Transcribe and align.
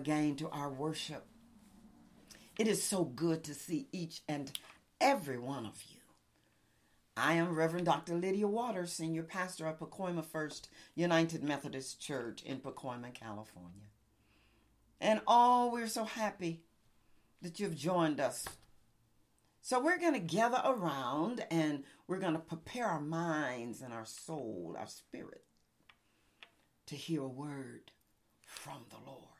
again 0.00 0.34
to 0.34 0.48
our 0.48 0.70
worship. 0.70 1.26
It 2.58 2.66
is 2.66 2.82
so 2.82 3.04
good 3.04 3.44
to 3.44 3.54
see 3.54 3.86
each 3.92 4.22
and 4.26 4.50
every 4.98 5.38
one 5.38 5.66
of 5.66 5.78
you. 5.90 6.00
I 7.18 7.34
am 7.34 7.54
Reverend 7.54 7.84
Dr. 7.84 8.14
Lydia 8.14 8.46
Waters, 8.46 8.94
Senior 8.94 9.24
Pastor 9.24 9.66
of 9.66 9.78
Pacoima 9.78 10.24
First 10.24 10.70
United 10.94 11.44
Methodist 11.44 12.00
Church 12.00 12.42
in 12.42 12.60
Pacoima, 12.60 13.12
California. 13.12 13.88
And 15.02 15.20
oh, 15.26 15.68
we're 15.70 15.86
so 15.86 16.04
happy 16.04 16.62
that 17.42 17.60
you've 17.60 17.76
joined 17.76 18.20
us. 18.20 18.46
So 19.60 19.84
we're 19.84 19.98
going 19.98 20.14
to 20.14 20.18
gather 20.18 20.62
around 20.64 21.44
and 21.50 21.84
we're 22.08 22.20
going 22.20 22.32
to 22.32 22.38
prepare 22.38 22.86
our 22.86 23.02
minds 23.02 23.82
and 23.82 23.92
our 23.92 24.06
soul, 24.06 24.76
our 24.78 24.86
spirit, 24.86 25.44
to 26.86 26.96
hear 26.96 27.20
a 27.20 27.28
word 27.28 27.90
from 28.46 28.86
the 28.88 28.96
Lord. 29.06 29.39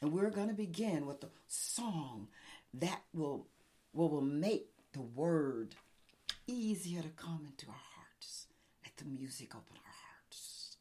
And 0.00 0.12
we're 0.12 0.30
going 0.30 0.48
to 0.48 0.54
begin 0.54 1.06
with 1.06 1.24
a 1.24 1.28
song 1.48 2.28
that 2.74 3.02
will, 3.12 3.46
will, 3.92 4.08
will 4.10 4.20
make 4.20 4.68
the 4.92 5.00
word 5.00 5.74
easier 6.46 7.02
to 7.02 7.08
come 7.08 7.46
into 7.46 7.66
our 7.66 7.74
hearts. 7.96 8.46
Let 8.84 8.96
the 8.96 9.04
music 9.04 9.54
open 9.54 9.76
our 9.76 9.92
hearts. 9.92 10.76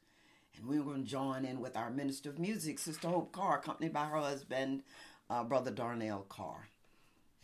And 0.56 0.68
we're 0.68 0.84
going 0.84 1.04
to 1.04 1.10
join 1.10 1.46
in 1.46 1.60
with 1.60 1.76
our 1.76 1.90
minister 1.90 2.30
of 2.30 2.40
music, 2.40 2.80
Sister 2.80 3.08
Hope 3.08 3.32
Carr, 3.32 3.58
accompanied 3.58 3.94
by 3.94 4.06
her 4.06 4.18
husband, 4.18 4.84
uh, 5.30 5.44
Brother 5.44 5.72
Darnell 5.72 6.26
Carr. 6.30 6.68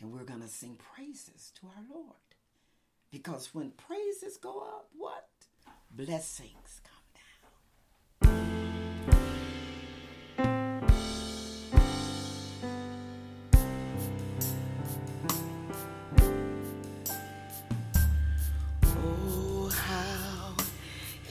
And 0.00 0.12
we're 0.12 0.24
going 0.24 0.42
to 0.42 0.48
sing 0.48 0.76
praises 0.94 1.52
to 1.60 1.66
our 1.66 1.82
Lord. 1.92 2.14
Because 3.10 3.54
when 3.54 3.70
praises 3.70 4.36
go 4.36 4.60
up, 4.60 4.88
what? 4.96 5.28
Blessings 5.90 6.80
come 6.82 6.93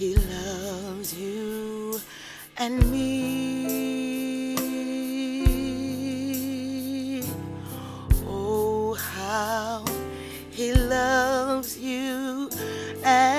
he 0.04 0.16
loves 0.16 1.18
you 1.18 1.98
and 2.58 2.92
me. 2.92 3.00
Oh, 8.28 8.96
how 8.96 9.86
he 10.52 10.74
loves 10.74 11.78
you 11.78 12.50
and 13.06 13.33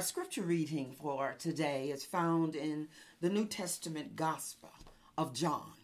our 0.00 0.06
scripture 0.06 0.40
reading 0.40 0.96
for 0.98 1.34
today 1.38 1.90
is 1.90 2.06
found 2.06 2.56
in 2.56 2.88
the 3.20 3.28
New 3.28 3.44
Testament 3.44 4.16
Gospel 4.16 4.70
of 5.18 5.34
John. 5.34 5.74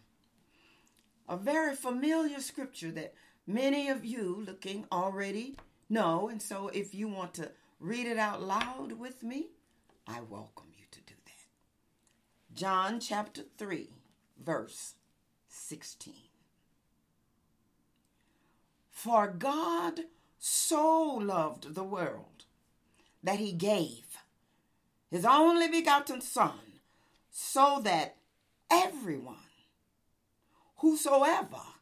A 1.29 1.37
very 1.37 1.75
familiar 1.75 2.39
scripture 2.39 2.89
that 2.89 3.13
many 3.45 3.89
of 3.89 4.03
you 4.03 4.43
looking 4.43 4.87
already 4.91 5.55
know. 5.87 6.29
And 6.29 6.41
so 6.41 6.69
if 6.69 6.95
you 6.95 7.07
want 7.07 7.35
to 7.35 7.51
read 7.79 8.07
it 8.07 8.17
out 8.17 8.41
loud 8.41 8.93
with 8.93 9.21
me, 9.21 9.49
I 10.07 10.21
welcome 10.21 10.71
you 10.75 10.85
to 10.89 10.99
do 11.01 11.13
that. 11.25 12.55
John 12.59 12.99
chapter 12.99 13.43
3, 13.59 13.87
verse 14.43 14.95
16. 15.47 16.15
For 18.89 19.27
God 19.27 20.05
so 20.39 21.05
loved 21.21 21.75
the 21.75 21.83
world 21.83 22.36
that 23.27 23.39
he 23.39 23.51
gave 23.51 24.05
his 25.11 25.25
only 25.25 25.67
begotten 25.67 26.21
Son, 26.21 26.79
so 27.29 27.81
that 27.83 28.15
everyone, 28.71 29.35
whosoever 30.77 31.75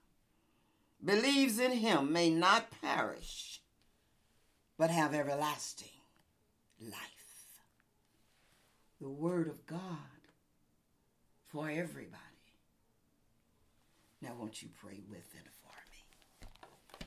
believes 1.04 1.60
in 1.60 1.72
him, 1.72 2.12
may 2.12 2.32
not 2.32 2.72
perish, 2.82 3.62
but 4.76 4.90
have 4.90 5.14
everlasting 5.14 6.02
life. 6.82 7.62
The 9.00 9.10
Word 9.10 9.48
of 9.48 9.68
God 9.68 9.80
for 11.52 11.70
everybody. 11.70 12.22
Now, 14.20 14.32
won't 14.40 14.64
you 14.64 14.70
pray 14.82 15.04
with 15.08 15.36
it 15.36 15.48
for 15.62 15.76
me? 15.92 17.06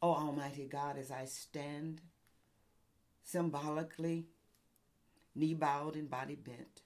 Oh, 0.00 0.14
Almighty 0.14 0.66
God, 0.66 0.96
as 0.96 1.10
I 1.10 1.26
stand 1.26 2.00
symbolically, 3.28 4.26
knee 5.34 5.54
bowed 5.54 5.96
and 5.96 6.08
body 6.10 6.34
bent 6.34 6.82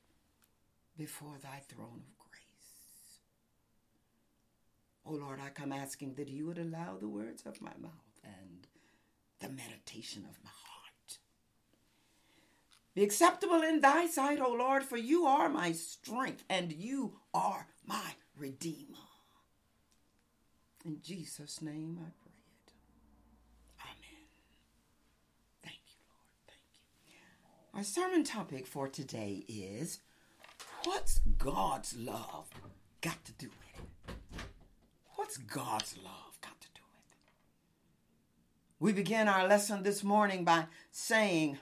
before 0.96 1.36
thy 1.42 1.60
throne 1.68 2.02
of 2.06 2.30
grace. 2.30 3.20
Oh 5.06 5.12
Lord, 5.12 5.38
I 5.44 5.50
come 5.50 5.72
asking 5.72 6.14
that 6.14 6.28
you 6.28 6.46
would 6.46 6.58
allow 6.58 6.96
the 6.98 7.08
words 7.08 7.42
of 7.46 7.60
my 7.60 7.72
mouth 7.80 8.20
and 8.24 8.66
the 9.40 9.48
meditation 9.48 10.24
of 10.28 10.38
my 10.42 10.50
heart 10.50 10.72
be 12.94 13.02
acceptable 13.02 13.62
in 13.62 13.80
thy 13.80 14.06
sight, 14.06 14.38
O 14.40 14.52
Lord, 14.52 14.84
for 14.84 14.98
you 14.98 15.24
are 15.24 15.48
my 15.48 15.72
strength 15.72 16.44
and 16.50 16.72
you 16.72 17.18
are 17.32 17.66
my 17.86 18.14
redeemer. 18.36 18.98
In 20.84 21.00
Jesus' 21.02 21.62
name 21.62 21.98
I 22.00 22.10
pray 22.20 22.32
it. 22.66 22.72
Amen. 23.80 24.26
Thank 25.62 25.80
you, 25.88 26.02
Lord. 26.10 26.36
Thank 26.46 26.68
you. 27.08 27.16
Our 27.74 27.84
sermon 27.84 28.22
topic 28.22 28.66
for 28.66 28.86
today 28.86 29.46
is 29.48 30.00
What's 30.84 31.20
God's 31.38 31.96
love 31.96 32.50
got 33.00 33.24
to 33.24 33.32
do 33.32 33.48
with 33.48 33.80
it? 33.80 34.14
What's 35.16 35.38
God's 35.38 35.96
love 35.96 36.38
got 36.42 36.60
to 36.60 36.68
do 36.74 36.82
with 36.92 37.12
it? 37.12 37.16
We 38.78 38.92
begin 38.92 39.26
our 39.26 39.48
lesson 39.48 39.84
this 39.84 40.04
morning 40.04 40.44
by 40.44 40.66
saying, 40.90 41.56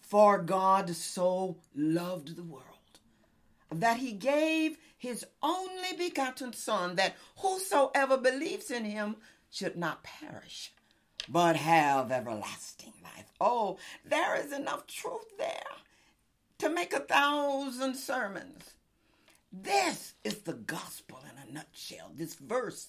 For 0.00 0.38
God 0.38 0.90
so 0.90 1.56
loved 1.74 2.36
the 2.36 2.44
world 2.44 2.66
that 3.74 3.96
he 3.96 4.12
gave 4.12 4.78
his 4.96 5.26
only 5.42 5.96
begotten 5.98 6.52
Son, 6.52 6.94
that 6.94 7.16
whosoever 7.38 8.16
believes 8.16 8.70
in 8.70 8.84
him 8.84 9.16
should 9.50 9.76
not 9.76 10.04
perish, 10.04 10.72
but 11.28 11.56
have 11.56 12.10
everlasting 12.10 12.92
life. 13.02 13.32
Oh, 13.40 13.78
there 14.04 14.36
is 14.36 14.52
enough 14.52 14.86
truth 14.86 15.36
there 15.38 15.62
to 16.58 16.68
make 16.68 16.92
a 16.92 17.00
thousand 17.00 17.96
sermons. 17.96 18.74
This 19.52 20.14
is 20.24 20.38
the 20.38 20.54
gospel 20.54 21.18
in 21.24 21.50
a 21.50 21.52
nutshell. 21.52 22.12
This 22.14 22.34
verse 22.34 22.88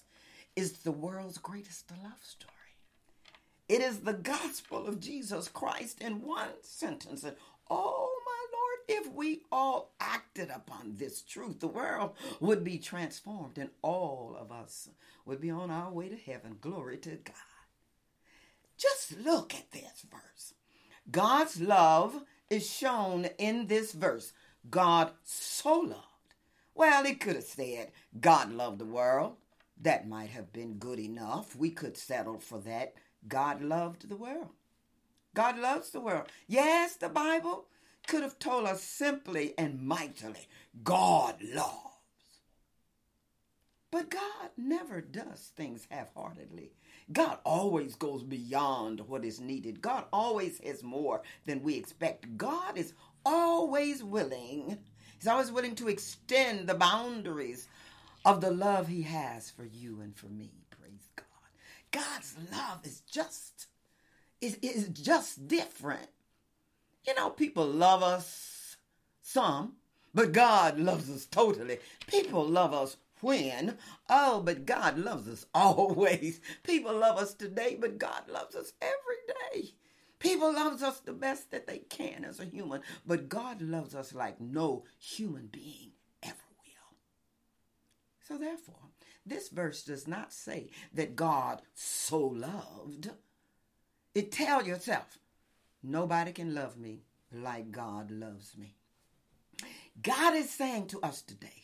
is 0.56 0.80
the 0.80 0.92
world's 0.92 1.38
greatest 1.38 1.92
love 1.92 2.22
story. 2.22 2.54
It 3.68 3.82
is 3.82 4.00
the 4.00 4.14
gospel 4.14 4.88
of 4.88 5.00
Jesus 5.00 5.48
Christ 5.48 6.02
in 6.02 6.22
one 6.22 6.50
sentence. 6.62 7.24
And 7.24 7.36
oh 7.70 8.12
my 8.26 8.46
Lord, 8.58 9.06
if 9.06 9.14
we 9.14 9.42
all 9.52 9.94
acted 10.00 10.50
upon 10.50 10.96
this 10.98 11.22
truth, 11.22 11.60
the 11.60 11.68
world 11.68 12.12
would 12.40 12.64
be 12.64 12.78
transformed 12.78 13.58
and 13.58 13.70
all 13.82 14.38
of 14.40 14.52
us 14.52 14.90
would 15.26 15.42
be 15.42 15.50
on 15.50 15.72
our 15.72 15.92
way 15.92 16.10
to 16.10 16.16
heaven. 16.16 16.58
Glory 16.62 16.98
to 16.98 17.12
God. 17.12 17.53
Just 18.84 19.18
look 19.26 19.54
at 19.54 19.72
this 19.72 20.06
verse. 20.12 20.54
God's 21.10 21.62
love 21.62 22.22
is 22.50 22.70
shown 22.70 23.30
in 23.38 23.68
this 23.68 23.94
verse. 23.94 24.34
God 24.70 25.12
so 25.24 25.80
loved. 25.80 26.36
Well, 26.76 27.06
he 27.06 27.16
could 27.16 27.36
have 27.36 27.46
said, 27.46 27.94
God 28.20 28.52
loved 28.52 28.80
the 28.80 28.86
world. 28.86 29.38
That 29.82 30.08
might 30.08 30.32
have 30.32 30.52
been 30.52 30.80
good 30.80 31.00
enough. 31.00 31.56
We 31.56 31.70
could 31.70 31.96
settle 31.96 32.40
for 32.40 32.60
that. 32.60 32.96
God 33.26 33.62
loved 33.62 34.10
the 34.10 34.18
world. 34.18 34.50
God 35.34 35.58
loves 35.58 35.92
the 35.92 36.02
world. 36.02 36.28
Yes, 36.48 36.98
the 36.98 37.10
Bible 37.10 37.66
could 38.06 38.22
have 38.22 38.38
told 38.38 38.66
us 38.66 38.84
simply 38.84 39.54
and 39.58 39.82
mightily 39.82 40.48
God 40.84 41.42
loves. 41.42 41.93
But 43.94 44.10
God 44.10 44.50
never 44.58 45.02
does 45.02 45.52
things 45.56 45.86
half 45.92 46.16
heartedly. 46.16 46.72
God 47.12 47.38
always 47.46 47.94
goes 47.94 48.24
beyond 48.24 49.02
what 49.02 49.24
is 49.24 49.40
needed. 49.40 49.84
God 49.84 50.06
always 50.12 50.60
has 50.66 50.82
more 50.82 51.22
than 51.46 51.62
we 51.62 51.76
expect. 51.76 52.36
God 52.36 52.76
is 52.76 52.94
always 53.24 54.04
willing, 54.04 54.80
He's 55.20 55.28
always 55.28 55.52
willing 55.52 55.76
to 55.76 55.90
extend 55.90 56.66
the 56.66 56.74
boundaries 56.74 57.68
of 58.26 58.42
the 58.42 58.50
love 58.50 58.88
He 58.88 59.04
has 59.04 59.52
for 59.52 59.64
you 59.64 60.02
and 60.02 60.16
for 60.16 60.26
me. 60.26 60.50
Praise 60.72 61.08
God. 61.16 61.28
God's 61.92 62.36
love 62.52 62.80
is 62.86 63.02
just 63.02 63.68
is, 64.42 64.56
is 64.64 64.88
just 64.88 65.48
different. 65.48 66.08
You 67.06 67.14
know, 67.14 67.30
people 67.30 67.68
love 67.68 68.02
us 68.02 68.76
some, 69.22 69.74
but 70.16 70.32
God 70.32 70.80
loves 70.80 71.12
us 71.12 71.28
totally. 71.28 71.78
People 72.08 72.44
love 72.44 72.74
us 72.74 72.98
when. 73.24 73.78
Oh, 74.10 74.42
but 74.42 74.66
God 74.66 75.00
loves 75.00 75.28
us 75.28 75.46
always. 75.54 76.42
People 76.64 76.96
love 76.96 77.18
us 77.18 77.34
today, 77.34 77.78
but 77.80 77.98
God 77.98 78.30
loves 78.30 78.56
us 78.56 78.74
every 78.82 79.62
day. 79.62 79.74
People 80.20 80.54
loves 80.54 80.82
us 80.84 81.00
the 81.00 81.14
best 81.14 81.52
that 81.52 81.68
they 81.68 81.80
can 81.80 82.24
as 82.24 82.40
a 82.40 82.46
human, 82.46 82.82
but 83.06 83.28
God 83.28 83.62
loves 83.62 83.94
us 83.94 84.14
like 84.14 84.40
no 84.40 84.86
human 84.98 85.48
being 85.48 85.92
ever 86.22 86.36
will. 86.64 86.98
So 88.26 88.38
therefore, 88.38 88.76
this 89.26 89.50
verse 89.50 89.84
does 89.84 90.08
not 90.08 90.32
say 90.32 90.70
that 90.94 91.16
God 91.16 91.62
so 91.74 92.20
loved. 92.20 93.10
It 94.16 94.32
tell 94.32 94.66
yourself, 94.66 95.18
nobody 95.82 96.32
can 96.32 96.54
love 96.54 96.78
me 96.78 97.04
like 97.34 97.72
God 97.72 98.12
loves 98.12 98.56
me. 98.58 98.76
God 100.02 100.36
is 100.36 100.50
saying 100.50 100.88
to 100.88 101.02
us 101.02 101.22
today, 101.22 101.63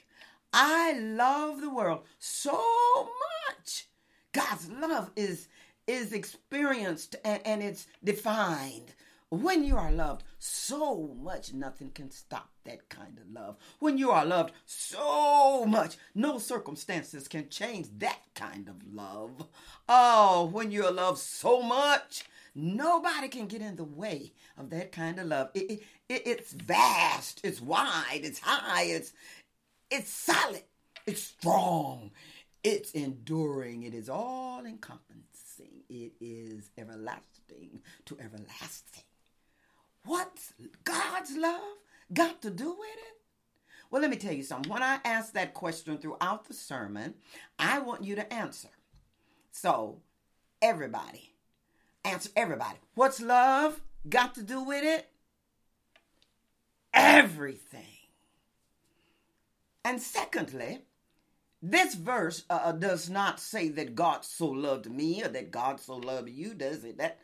I 0.54 0.94
love 0.94 1.62
the 1.62 1.69
world 1.69 2.01
so 2.18 2.60
much. 3.50 3.88
God's 4.31 4.69
love 4.69 5.12
is 5.16 5.48
is 5.88 6.13
experienced 6.13 7.16
and, 7.25 7.42
and 7.46 7.63
it's 7.63 7.88
defined. 8.04 8.94
When 9.31 9.63
you 9.63 9.78
are 9.78 9.92
loved 9.92 10.24
so 10.40 11.16
much, 11.22 11.54
nothing 11.54 11.92
can 11.92 12.10
stop 12.10 12.50
that 12.63 12.90
kind 12.90 13.18
of 13.19 13.31
love. 13.31 13.57
When 13.80 13.98
you 13.98 14.10
are 14.10 14.25
loved 14.25 14.54
so 14.66 15.66
much, 15.66 15.98
no 16.16 16.40
circumstances 16.40 17.28
can 17.28 17.50
change 17.50 17.88
that 18.00 18.22
kind 18.34 18.68
of 18.68 18.75
love. 18.92 19.48
Oh, 19.88 20.50
when 20.51 20.72
you're 20.72 20.92
loved 20.92 21.19
so 21.19 21.62
much, 21.62 22.24
nobody 22.56 23.28
can 23.28 23.46
get 23.46 23.62
in 23.62 23.75
the 23.75 23.84
way 23.84 24.34
of 24.57 24.72
that 24.72 24.92
kind 24.92 25.19
of 25.19 25.28
love. 25.28 25.50
It, 25.54 25.84
it, 26.10 26.24
it's 26.25 26.51
vast, 26.54 27.42
it's 27.44 27.62
wide, 27.62 28.22
it's 28.24 28.40
high, 28.40 28.84
it's 28.86 29.13
it's 29.91 30.12
solid, 30.12 30.63
it's 31.06 31.24
strong, 31.24 32.12
it's 32.63 32.91
enduring, 32.91 33.83
it 33.83 33.94
is 33.94 34.09
all 34.09 34.65
encompassing, 34.65 35.83
it 35.89 36.13
is 36.19 36.69
everlasting 36.77 37.81
to 38.06 38.18
everlasting. 38.19 39.03
What's 40.06 40.53
God's 40.83 41.36
love 41.36 41.62
got 42.13 42.41
to 42.41 42.50
do 42.50 42.69
with 42.69 42.80
it? 42.80 43.19
Well, 43.91 44.01
let 44.01 44.12
me 44.12 44.18
tell 44.18 44.33
you 44.33 44.44
something. 44.44 44.71
When 44.71 44.83
I 44.83 45.00
ask 45.03 45.33
that 45.33 45.53
question 45.53 45.97
throughout 45.97 46.47
the 46.47 46.53
sermon, 46.53 47.15
I 47.57 47.80
want 47.80 48.03
you 48.03 48.15
to 48.15 48.33
answer. 48.33 48.69
So, 49.51 50.01
everybody, 50.62 51.33
answer 52.06 52.30
everybody. 52.36 52.77
What's 52.94 53.19
love 53.19 53.81
got 54.07 54.36
to 54.36 54.44
do 54.44 54.63
with 54.63 54.83
it? 54.83 55.09
Everything. 56.94 57.99
And 59.84 60.02
secondly, 60.02 60.84
this 61.62 61.96
verse 61.96 62.46
uh, 62.50 62.60
uh, 62.64 62.72
does 62.72 63.10
not 63.10 63.40
say 63.40 63.70
that 63.70 63.96
God 63.96 64.24
so 64.24 64.48
loved 64.48 64.90
me 64.90 65.24
or 65.24 65.28
that 65.28 65.52
God 65.52 65.80
so 65.80 65.98
loved 65.98 66.30
you, 66.30 66.54
does 66.54 66.84
it? 66.84 66.98
That 66.98 67.20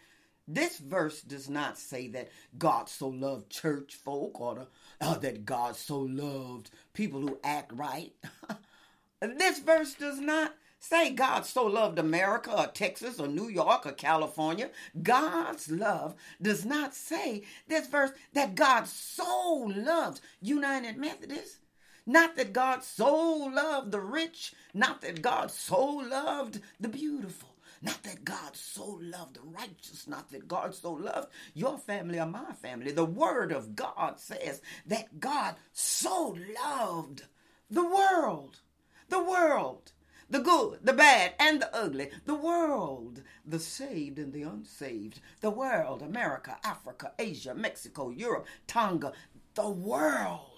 this 0.48 0.78
verse 0.78 1.22
does 1.22 1.50
not 1.50 1.78
say 1.78 2.08
that 2.10 2.30
God 2.58 2.90
so 2.90 3.08
loved 3.08 3.50
church 3.50 3.96
folk 3.96 4.40
or 4.40 4.56
the, 4.56 4.68
uh, 5.02 5.18
that 5.20 5.46
God 5.46 5.76
so 5.76 6.00
loved 6.00 6.70
people 6.94 7.22
who 7.22 7.40
act 7.44 7.72
right. 7.74 8.14
this 9.22 9.60
verse 9.60 9.94
does 9.94 10.20
not 10.20 10.54
say 10.80 11.12
God 11.12 11.46
so 11.46 11.66
loved 11.66 11.98
America 11.98 12.56
or 12.56 12.68
Texas 12.68 13.20
or 13.20 13.28
New 13.28 13.50
York 13.50 13.86
or 13.86 13.94
California. 13.94 14.70
God's 15.02 15.72
love 15.72 16.16
does 16.42 16.66
not 16.66 16.94
say 16.94 17.44
this 17.68 17.88
verse 17.88 18.12
that 18.34 18.56
God 18.56 18.88
so 18.88 19.72
loved 19.76 20.22
United 20.42 20.98
Methodist. 20.98 21.65
Not 22.06 22.36
that 22.36 22.54
God 22.54 22.84
so 22.84 23.16
loved 23.52 23.92
the 23.92 24.00
rich, 24.00 24.54
not 24.74 25.02
that 25.02 25.22
God 25.22 25.52
so 25.52 25.86
loved 25.86 26.62
the 26.80 26.90
beautiful. 26.90 27.50
Not 27.82 28.02
that 28.04 28.26
God 28.26 28.56
so 28.56 29.00
loved 29.02 29.36
the 29.36 29.42
righteous, 29.42 30.08
not 30.08 30.32
that 30.32 30.48
God 30.48 30.74
so 30.74 30.94
loved 30.94 31.28
your 31.54 31.78
family 31.78 32.20
or 32.20 32.26
my 32.26 32.54
family. 32.54 32.92
The 32.92 33.06
Word 33.06 33.52
of 33.52 33.76
God 33.76 34.20
says 34.20 34.62
that 34.88 35.20
God 35.20 35.56
so 35.72 36.36
loved 36.64 37.24
the 37.70 37.84
world, 37.84 38.62
the 39.10 39.24
world, 39.24 39.92
the 40.30 40.40
good, 40.40 40.80
the 40.84 40.94
bad, 40.94 41.34
and 41.40 41.62
the 41.62 41.76
ugly, 41.76 42.10
the 42.26 42.36
world, 42.36 43.22
the 43.46 43.60
saved 43.60 44.18
and 44.18 44.34
the 44.34 44.44
unsaved, 44.44 45.20
the 45.42 45.52
world, 45.52 46.02
America, 46.02 46.58
Africa, 46.64 47.12
Asia, 47.20 47.54
Mexico, 47.54 48.10
Europe, 48.10 48.48
Tonga, 48.68 49.14
the 49.54 49.70
world, 49.70 50.55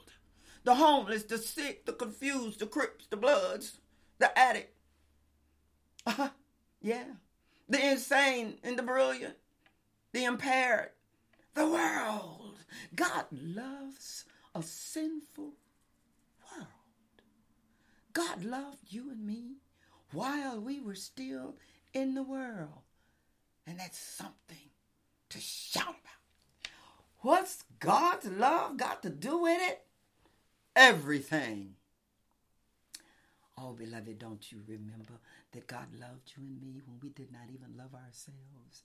the 0.67 0.75
homeless, 0.75 1.23
the 1.23 1.37
sick, 1.37 1.85
the 1.85 1.93
confused, 1.93 2.59
the 2.59 2.65
crips, 2.65 3.07
the 3.09 3.15
bloods, 3.15 3.79
the 4.19 4.37
addict. 4.37 4.75
Uh-huh. 6.05 6.27
Yeah. 6.81 7.05
The 7.69 7.91
insane 7.91 8.55
and 8.65 8.77
the 8.77 8.83
brilliant, 8.83 9.35
the 10.11 10.25
impaired, 10.25 10.89
the 11.53 11.65
world. 11.65 12.57
God 12.93 13.27
loves 13.31 14.25
a 14.53 14.61
sinful 14.61 15.53
world. 16.51 16.67
God 18.11 18.43
loved 18.43 18.89
you 18.89 19.09
and 19.09 19.25
me 19.25 19.59
while 20.11 20.59
we 20.59 20.81
were 20.81 20.95
still 20.95 21.55
in 21.93 22.13
the 22.13 22.23
world. 22.23 22.81
And 23.65 23.79
that's 23.79 23.97
something 23.97 24.71
to 25.29 25.39
shout 25.39 25.87
about. 25.87 26.71
What's 27.19 27.63
God's 27.79 28.25
love 28.25 28.75
got 28.75 29.01
to 29.03 29.09
do 29.09 29.37
with 29.37 29.61
it? 29.61 29.86
Everything. 30.77 31.73
Oh, 33.57 33.73
beloved, 33.73 34.19
don't 34.19 34.51
you 34.51 34.59
remember 34.67 35.13
that 35.51 35.65
God 35.65 35.87
loved 35.99 36.33
you 36.37 36.43
and 36.43 36.61
me 36.61 36.81
when 36.85 36.99
we 37.01 37.09
did 37.09 37.31
not 37.31 37.49
even 37.51 37.75
love 37.75 37.95
ourselves? 37.95 38.83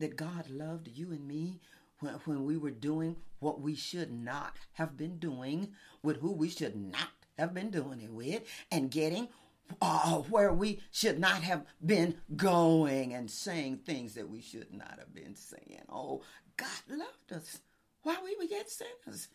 That 0.00 0.16
God 0.16 0.50
loved 0.50 0.88
you 0.88 1.12
and 1.12 1.28
me 1.28 1.60
when, 2.00 2.14
when 2.24 2.44
we 2.44 2.56
were 2.56 2.72
doing 2.72 3.14
what 3.38 3.60
we 3.60 3.76
should 3.76 4.12
not 4.12 4.56
have 4.72 4.96
been 4.96 5.18
doing 5.18 5.68
with 6.02 6.16
who 6.16 6.32
we 6.32 6.48
should 6.48 6.74
not 6.74 7.12
have 7.38 7.54
been 7.54 7.70
doing 7.70 8.00
it 8.00 8.12
with 8.12 8.42
and 8.72 8.90
getting 8.90 9.28
uh, 9.80 10.16
where 10.16 10.52
we 10.52 10.80
should 10.90 11.20
not 11.20 11.42
have 11.42 11.64
been 11.86 12.16
going 12.34 13.14
and 13.14 13.30
saying 13.30 13.76
things 13.76 14.14
that 14.14 14.28
we 14.28 14.40
should 14.40 14.74
not 14.74 14.98
have 14.98 15.14
been 15.14 15.36
saying. 15.36 15.82
Oh, 15.88 16.22
God 16.56 16.68
loved 16.90 17.32
us 17.32 17.60
while 18.02 18.24
we 18.24 18.34
were 18.34 18.50
yet 18.50 18.68
sinners. 18.68 19.28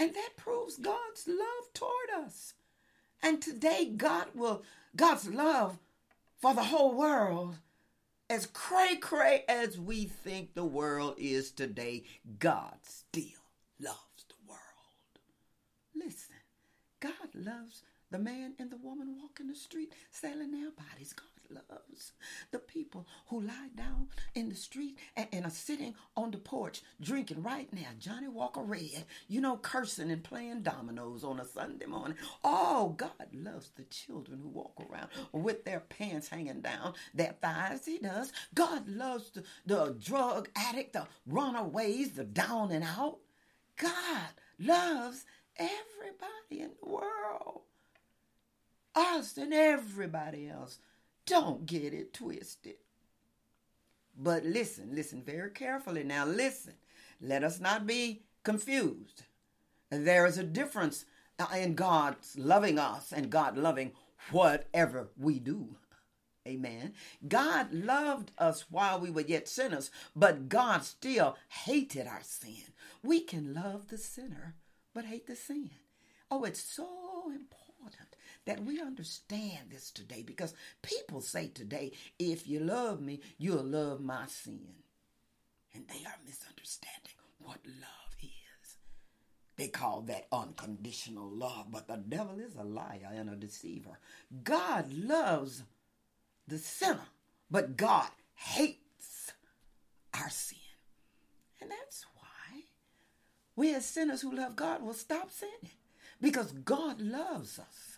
And 0.00 0.14
that 0.14 0.30
proves 0.38 0.78
God's 0.78 1.28
love 1.28 1.74
toward 1.74 2.24
us. 2.24 2.54
And 3.22 3.42
today, 3.42 3.92
God 3.94 4.28
will, 4.34 4.62
God's 4.96 5.28
love 5.28 5.78
for 6.40 6.54
the 6.54 6.64
whole 6.64 6.94
world, 6.96 7.56
as 8.30 8.46
cray 8.46 8.96
cray 8.96 9.44
as 9.46 9.78
we 9.78 10.06
think 10.06 10.54
the 10.54 10.64
world 10.64 11.16
is 11.18 11.52
today, 11.52 12.04
God 12.38 12.76
still 12.82 13.44
loves 13.78 14.24
the 14.26 14.48
world. 14.48 15.20
Listen, 15.94 16.36
God 17.00 17.34
loves 17.34 17.82
the 18.10 18.18
man 18.18 18.54
and 18.58 18.70
the 18.70 18.78
woman 18.78 19.16
walking 19.20 19.48
the 19.48 19.54
street 19.54 19.92
selling 20.10 20.50
their 20.50 20.70
bodies. 20.70 21.12
God 21.12 21.26
loves 21.50 22.12
the 22.50 22.58
people 22.58 23.06
who 23.28 23.40
lie 23.40 23.68
down 23.76 24.08
in 24.34 24.48
the 24.48 24.54
street 24.54 24.98
and, 25.16 25.28
and, 25.32 25.44
are 25.44 25.50
sitting 25.50 25.94
on 26.16 26.30
the 26.30 26.38
porch 26.38 26.82
drinking 27.00 27.42
right 27.42 27.72
now 27.72 27.88
Johnnie 27.98 28.28
Walker 28.28 28.62
Red, 28.62 29.04
you 29.28 29.40
know, 29.40 29.56
cursing 29.56 30.10
and 30.10 30.22
playing 30.22 30.62
dominoes 30.62 31.24
on 31.24 31.40
a 31.40 31.44
Sunday 31.44 31.86
morning. 31.86 32.16
Oh, 32.44 32.94
God 32.96 33.10
loves 33.32 33.70
the 33.70 33.84
children 33.84 34.40
who 34.42 34.48
walk 34.48 34.80
around 34.90 35.08
with 35.32 35.64
their 35.64 35.80
pants 35.80 36.28
hanging 36.28 36.60
down 36.60 36.94
their 37.14 37.34
thighs. 37.40 37.86
He 37.86 37.98
does. 37.98 38.32
God 38.54 38.88
loves 38.88 39.30
the, 39.30 39.44
the 39.66 39.96
drug 39.98 40.48
addict, 40.56 40.92
the 40.92 41.06
runaways, 41.26 42.12
the 42.12 42.24
down 42.24 42.70
and 42.70 42.84
out. 42.84 43.18
God 43.76 44.30
loves 44.58 45.24
everybody 45.56 46.62
in 46.62 46.70
the 46.82 46.88
world. 46.88 47.62
Us 48.94 49.36
and 49.36 49.54
everybody 49.54 50.48
else. 50.48 50.78
Don't 51.30 51.64
get 51.64 51.94
it 51.94 52.12
twisted. 52.12 52.74
But 54.18 54.44
listen, 54.44 54.90
listen 54.92 55.22
very 55.22 55.50
carefully. 55.52 56.02
Now, 56.02 56.26
listen. 56.26 56.74
Let 57.20 57.44
us 57.44 57.60
not 57.60 57.86
be 57.86 58.24
confused. 58.42 59.22
There 59.90 60.26
is 60.26 60.38
a 60.38 60.42
difference 60.42 61.04
uh, 61.38 61.46
in 61.54 61.76
God's 61.76 62.36
loving 62.36 62.80
us 62.80 63.12
and 63.12 63.30
God 63.30 63.56
loving 63.56 63.92
whatever 64.32 65.10
we 65.16 65.38
do. 65.38 65.76
Amen. 66.48 66.94
God 67.28 67.72
loved 67.72 68.32
us 68.36 68.64
while 68.68 68.98
we 68.98 69.10
were 69.10 69.20
yet 69.20 69.46
sinners, 69.46 69.92
but 70.16 70.48
God 70.48 70.82
still 70.82 71.36
hated 71.64 72.08
our 72.08 72.22
sin. 72.22 72.72
We 73.04 73.20
can 73.20 73.54
love 73.54 73.86
the 73.86 73.98
sinner, 73.98 74.56
but 74.92 75.04
hate 75.04 75.28
the 75.28 75.36
sin. 75.36 75.70
Oh, 76.28 76.42
it's 76.42 76.64
so 76.64 76.88
important 77.26 77.69
that 78.50 78.64
we 78.64 78.80
understand 78.80 79.70
this 79.70 79.92
today 79.92 80.24
because 80.26 80.54
people 80.82 81.20
say 81.20 81.46
today, 81.46 81.92
if 82.18 82.48
you 82.48 82.58
love 82.58 83.00
me, 83.00 83.20
you'll 83.38 83.62
love 83.62 84.00
my 84.00 84.26
sin. 84.26 84.74
And 85.72 85.86
they 85.86 86.04
are 86.04 86.18
misunderstanding 86.26 87.12
what 87.38 87.58
love 87.64 88.16
is. 88.20 88.76
They 89.56 89.68
call 89.68 90.00
that 90.08 90.26
unconditional 90.32 91.30
love, 91.30 91.66
but 91.70 91.86
the 91.86 91.98
devil 91.98 92.40
is 92.40 92.56
a 92.56 92.64
liar 92.64 93.12
and 93.14 93.30
a 93.30 93.36
deceiver. 93.36 94.00
God 94.42 94.92
loves 94.92 95.62
the 96.48 96.58
sinner, 96.58 97.06
but 97.52 97.76
God 97.76 98.08
hates 98.34 99.32
our 100.12 100.28
sin. 100.28 100.58
And 101.60 101.70
that's 101.70 102.04
why 102.16 102.62
we 103.54 103.76
as 103.76 103.86
sinners 103.86 104.22
who 104.22 104.34
love 104.34 104.56
God 104.56 104.82
will 104.82 104.94
stop 104.94 105.30
sinning 105.30 105.70
because 106.20 106.50
God 106.50 107.00
loves 107.00 107.60
us. 107.60 107.89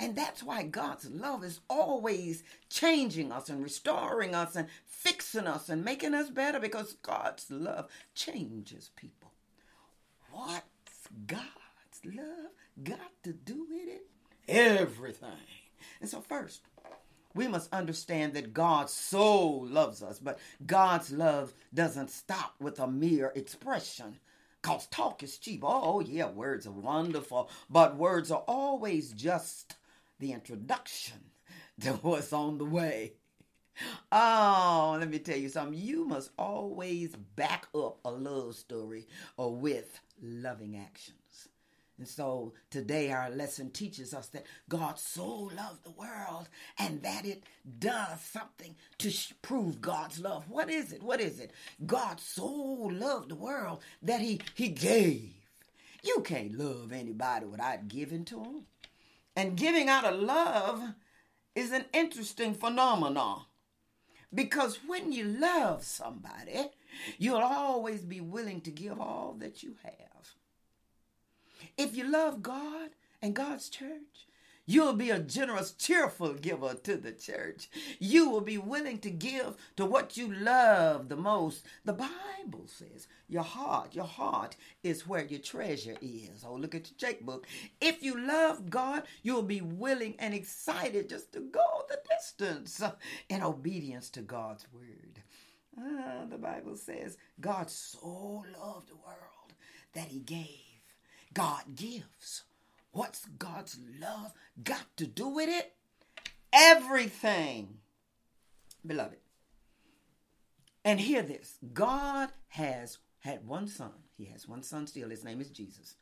And 0.00 0.16
that's 0.16 0.42
why 0.42 0.62
God's 0.62 1.10
love 1.10 1.44
is 1.44 1.60
always 1.68 2.42
changing 2.70 3.30
us 3.30 3.50
and 3.50 3.62
restoring 3.62 4.34
us 4.34 4.56
and 4.56 4.68
fixing 4.86 5.46
us 5.46 5.68
and 5.68 5.84
making 5.84 6.14
us 6.14 6.30
better 6.30 6.58
because 6.58 6.94
God's 7.02 7.50
love 7.50 7.90
changes 8.14 8.90
people. 8.96 9.30
What's 10.32 10.64
God's 11.26 12.00
love 12.02 12.50
got 12.82 13.12
to 13.24 13.34
do 13.34 13.66
with 13.68 13.88
it? 13.88 14.06
Everything. 14.48 15.28
And 16.00 16.08
so, 16.08 16.22
first, 16.22 16.62
we 17.34 17.46
must 17.46 17.70
understand 17.70 18.32
that 18.32 18.54
God 18.54 18.88
so 18.88 19.48
loves 19.48 20.02
us, 20.02 20.18
but 20.18 20.38
God's 20.64 21.12
love 21.12 21.52
doesn't 21.74 22.10
stop 22.10 22.54
with 22.58 22.80
a 22.80 22.86
mere 22.86 23.32
expression. 23.34 24.16
Because 24.62 24.86
talk 24.86 25.22
is 25.22 25.36
cheap. 25.36 25.60
Oh, 25.62 26.00
yeah, 26.00 26.30
words 26.30 26.66
are 26.66 26.72
wonderful, 26.72 27.50
but 27.68 27.96
words 27.96 28.30
are 28.30 28.44
always 28.46 29.12
just 29.12 29.76
the 30.20 30.32
introduction 30.32 31.18
to 31.80 31.92
what's 31.94 32.32
on 32.32 32.58
the 32.58 32.64
way. 32.64 33.14
Oh, 34.12 34.96
let 34.98 35.08
me 35.08 35.18
tell 35.18 35.38
you 35.38 35.48
something. 35.48 35.78
You 35.78 36.04
must 36.04 36.30
always 36.38 37.16
back 37.16 37.66
up 37.74 37.98
a 38.04 38.10
love 38.10 38.54
story 38.54 39.06
or 39.36 39.54
with 39.54 39.98
loving 40.22 40.76
actions. 40.76 41.48
And 41.98 42.08
so 42.08 42.54
today 42.70 43.10
our 43.12 43.30
lesson 43.30 43.70
teaches 43.70 44.14
us 44.14 44.28
that 44.28 44.46
God 44.68 44.98
so 44.98 45.50
loved 45.54 45.84
the 45.84 45.90
world 45.90 46.48
and 46.78 47.02
that 47.02 47.26
it 47.26 47.44
does 47.78 48.20
something 48.22 48.74
to 48.98 49.12
prove 49.42 49.82
God's 49.82 50.18
love. 50.18 50.48
What 50.48 50.70
is 50.70 50.92
it? 50.92 51.02
What 51.02 51.20
is 51.20 51.38
it? 51.40 51.52
God 51.86 52.18
so 52.18 52.46
loved 52.46 53.28
the 53.28 53.34
world 53.34 53.80
that 54.02 54.22
he 54.22 54.40
he 54.54 54.68
gave. 54.68 55.34
You 56.02 56.22
can't 56.24 56.56
love 56.56 56.92
anybody 56.92 57.44
without 57.44 57.88
giving 57.88 58.24
to 58.26 58.36
them. 58.36 58.62
And 59.36 59.56
giving 59.56 59.88
out 59.88 60.04
of 60.04 60.20
love 60.20 60.94
is 61.54 61.72
an 61.72 61.86
interesting 61.92 62.54
phenomenon 62.54 63.42
because 64.32 64.78
when 64.86 65.12
you 65.12 65.24
love 65.24 65.84
somebody, 65.84 66.70
you'll 67.18 67.36
always 67.36 68.02
be 68.02 68.20
willing 68.20 68.60
to 68.62 68.70
give 68.70 69.00
all 69.00 69.36
that 69.38 69.62
you 69.62 69.76
have. 69.82 70.34
If 71.76 71.96
you 71.96 72.10
love 72.10 72.42
God 72.42 72.90
and 73.20 73.34
God's 73.34 73.68
church, 73.68 74.26
You'll 74.70 74.92
be 74.92 75.10
a 75.10 75.18
generous, 75.18 75.72
cheerful 75.72 76.34
giver 76.34 76.74
to 76.74 76.96
the 76.96 77.10
church. 77.10 77.68
You 77.98 78.30
will 78.30 78.40
be 78.40 78.56
willing 78.56 78.98
to 78.98 79.10
give 79.10 79.56
to 79.74 79.84
what 79.84 80.16
you 80.16 80.32
love 80.32 81.08
the 81.08 81.16
most. 81.16 81.66
The 81.84 81.94
Bible 81.94 82.66
says 82.66 83.08
your 83.28 83.42
heart, 83.42 83.96
your 83.96 84.04
heart 84.04 84.54
is 84.84 85.08
where 85.08 85.24
your 85.24 85.40
treasure 85.40 85.96
is. 86.00 86.44
Oh, 86.46 86.54
look 86.54 86.76
at 86.76 86.88
your 86.88 86.98
checkbook. 86.98 87.48
If 87.80 88.04
you 88.04 88.16
love 88.24 88.70
God, 88.70 89.02
you'll 89.24 89.42
be 89.42 89.60
willing 89.60 90.14
and 90.20 90.34
excited 90.34 91.08
just 91.08 91.32
to 91.32 91.40
go 91.40 91.84
the 91.88 91.98
distance 92.08 92.80
in 93.28 93.42
obedience 93.42 94.08
to 94.10 94.20
God's 94.20 94.68
word. 94.72 95.20
Ah, 95.76 96.26
the 96.30 96.38
Bible 96.38 96.76
says 96.76 97.16
God 97.40 97.68
so 97.70 98.44
loved 98.56 98.88
the 98.88 98.94
world 98.94 99.52
that 99.94 100.06
he 100.06 100.20
gave. 100.20 100.46
God 101.34 101.74
gives. 101.74 102.44
What's 102.92 103.24
God's 103.24 103.78
love 104.00 104.32
got 104.62 104.96
to 104.96 105.06
do 105.06 105.28
with 105.28 105.48
it? 105.48 105.72
Everything, 106.52 107.78
beloved. 108.84 109.18
And 110.84 110.98
hear 111.00 111.22
this 111.22 111.58
God 111.72 112.30
has 112.48 112.98
had 113.20 113.46
one 113.46 113.68
son. 113.68 113.92
He 114.16 114.26
has 114.26 114.48
one 114.48 114.62
son 114.62 114.86
still. 114.86 115.10
His 115.10 115.24
name 115.24 115.40
is 115.40 115.50
Jesus. 115.50 115.94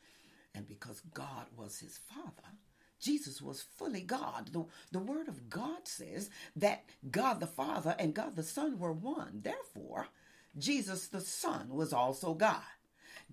And 0.54 0.66
because 0.66 1.02
God 1.12 1.46
was 1.56 1.78
his 1.78 1.98
father, 1.98 2.56
Jesus 3.00 3.40
was 3.40 3.62
fully 3.76 4.00
God. 4.00 4.50
The, 4.52 4.64
the 4.90 4.98
Word 4.98 5.28
of 5.28 5.48
God 5.48 5.86
says 5.86 6.30
that 6.56 6.84
God 7.10 7.40
the 7.40 7.46
Father 7.46 7.94
and 7.98 8.14
God 8.14 8.34
the 8.34 8.42
Son 8.42 8.78
were 8.78 8.92
one. 8.92 9.40
Therefore, 9.42 10.08
Jesus 10.56 11.08
the 11.08 11.20
Son 11.20 11.68
was 11.68 11.92
also 11.92 12.34
God. 12.34 12.62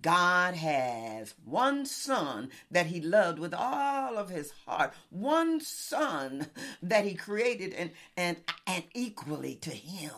God 0.02 0.54
has 0.54 1.34
one 1.44 1.86
son 1.86 2.50
that 2.70 2.86
he 2.86 3.00
loved 3.00 3.38
with 3.38 3.54
all 3.54 4.18
of 4.18 4.28
his 4.28 4.52
heart, 4.66 4.92
one 5.10 5.60
son 5.60 6.48
that 6.82 7.04
he 7.04 7.14
created 7.14 7.72
and, 7.72 7.90
and, 8.16 8.36
and 8.66 8.84
equally 8.94 9.54
to 9.56 9.70
him. 9.70 10.12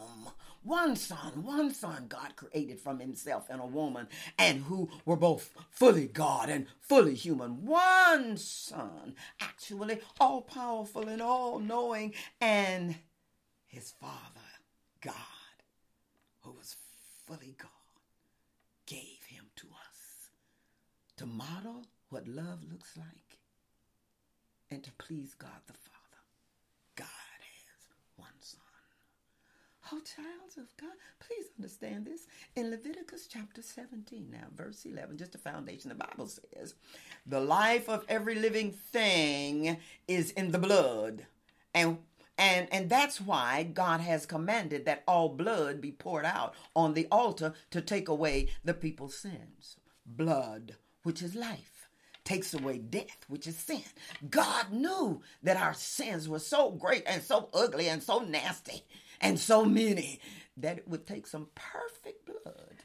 One 0.64 0.96
son, 0.96 1.44
one 1.44 1.72
son 1.72 2.06
God 2.08 2.34
created 2.36 2.80
from 2.80 2.98
himself 2.98 3.46
and 3.48 3.60
a 3.60 3.66
woman, 3.66 4.08
and 4.36 4.64
who 4.64 4.90
were 5.06 5.16
both 5.16 5.50
fully 5.70 6.08
God 6.08 6.50
and 6.50 6.66
fully 6.80 7.14
human. 7.14 7.64
One 7.64 8.36
son, 8.36 9.14
actually 9.40 10.00
all 10.20 10.42
powerful 10.42 11.08
and 11.08 11.22
all 11.22 11.60
knowing, 11.60 12.12
and 12.40 12.96
his 13.66 13.92
father, 13.92 14.40
God, 15.00 15.14
who 16.40 16.52
was 16.52 16.76
fully 17.26 17.54
God, 17.56 17.70
gave 18.84 19.18
to 21.18 21.26
model 21.26 21.84
what 22.10 22.28
love 22.28 22.60
looks 22.70 22.96
like 22.96 23.38
and 24.70 24.82
to 24.84 24.92
please 24.98 25.34
God 25.34 25.50
the 25.66 25.72
Father. 25.72 26.22
God 26.94 27.06
has 27.06 27.88
one 28.16 28.28
son. 28.40 28.60
Oh, 29.90 30.00
child 30.00 30.52
of 30.58 30.76
God, 30.76 30.92
please 31.18 31.46
understand 31.56 32.06
this. 32.06 32.26
In 32.54 32.70
Leviticus 32.70 33.26
chapter 33.26 33.62
17, 33.62 34.28
now, 34.30 34.46
verse 34.54 34.84
11, 34.84 35.18
just 35.18 35.34
a 35.34 35.38
foundation, 35.38 35.88
the 35.88 35.94
Bible 35.96 36.28
says, 36.28 36.74
The 37.26 37.40
life 37.40 37.88
of 37.88 38.04
every 38.08 38.36
living 38.36 38.70
thing 38.70 39.78
is 40.06 40.30
in 40.32 40.52
the 40.52 40.58
blood. 40.58 41.26
And 41.74 41.98
and, 42.40 42.68
and 42.70 42.88
that's 42.88 43.20
why 43.20 43.64
God 43.64 44.00
has 44.00 44.24
commanded 44.24 44.84
that 44.84 45.02
all 45.08 45.28
blood 45.28 45.80
be 45.80 45.90
poured 45.90 46.24
out 46.24 46.54
on 46.76 46.94
the 46.94 47.08
altar 47.10 47.54
to 47.72 47.80
take 47.80 48.06
away 48.06 48.50
the 48.64 48.74
people's 48.74 49.16
sins. 49.16 49.76
Blood 50.06 50.76
which 51.02 51.22
is 51.22 51.34
life, 51.34 51.88
takes 52.24 52.54
away 52.54 52.78
death, 52.78 53.24
which 53.28 53.46
is 53.46 53.56
sin. 53.56 53.82
God 54.28 54.72
knew 54.72 55.22
that 55.42 55.56
our 55.56 55.74
sins 55.74 56.28
were 56.28 56.38
so 56.38 56.70
great 56.70 57.04
and 57.06 57.22
so 57.22 57.48
ugly 57.54 57.88
and 57.88 58.02
so 58.02 58.20
nasty 58.20 58.84
and 59.20 59.38
so 59.38 59.64
many 59.64 60.20
that 60.56 60.78
it 60.78 60.88
would 60.88 61.06
take 61.06 61.26
some 61.26 61.48
perfect 61.54 62.26
blood 62.26 62.84